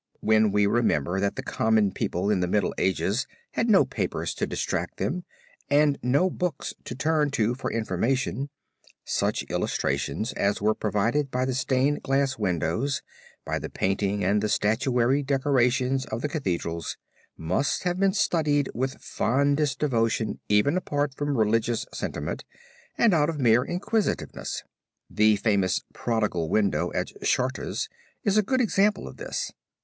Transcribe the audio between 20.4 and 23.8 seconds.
even apart from religious sentiment and out of mere